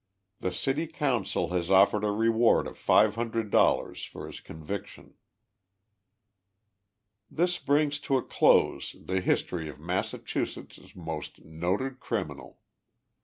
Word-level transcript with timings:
llie 0.41 0.51
City 0.51 0.87
Council 0.87 1.49
has 1.49 1.69
offered 1.69 2.03
a 2.03 2.09
reward 2.09 2.65
of 2.65 2.75
$500 2.75 4.07
for 4.09 4.25
his 4.25 4.39
con 4.39 4.65
viction." 4.65 5.13
This 7.29 7.59
brings 7.59 7.99
to 7.99 8.17
a 8.17 8.23
close 8.23 8.95
the 8.99 9.21
history 9.21 9.69
of 9.69 9.79
Massachusetts' 9.79 10.95
most 10.95 11.45
noted 11.45 11.99
criminal. 11.99 12.57